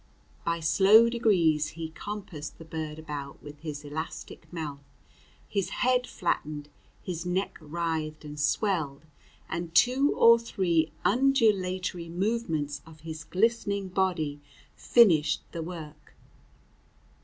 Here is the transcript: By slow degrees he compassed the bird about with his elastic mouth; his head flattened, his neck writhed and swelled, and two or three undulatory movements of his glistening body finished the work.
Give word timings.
By 0.43 0.61
slow 0.61 1.09
degrees 1.11 1.67
he 1.77 1.89
compassed 1.91 2.57
the 2.57 2.65
bird 2.65 2.97
about 2.97 3.43
with 3.43 3.59
his 3.59 3.83
elastic 3.83 4.51
mouth; 4.51 4.79
his 5.47 5.69
head 5.85 6.07
flattened, 6.07 6.69
his 7.03 7.23
neck 7.23 7.59
writhed 7.61 8.25
and 8.25 8.39
swelled, 8.39 9.05
and 9.47 9.75
two 9.75 10.11
or 10.15 10.39
three 10.39 10.91
undulatory 11.05 12.09
movements 12.09 12.81
of 12.83 13.01
his 13.01 13.23
glistening 13.23 13.89
body 13.89 14.41
finished 14.75 15.43
the 15.51 15.61
work. 15.61 16.15